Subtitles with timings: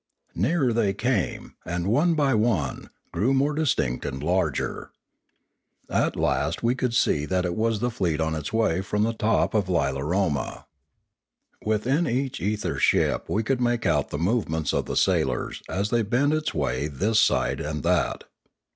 [0.33, 4.89] Nearer they came and, one by one, grew more distinct and larger.
[5.91, 9.13] At last we could see that it was the fleet on its way from the
[9.13, 10.65] top of Lilaroma.
[11.63, 16.01] Within each ether ship we could make out the movements of the sailors as they
[16.01, 18.23] bent its way this side and that.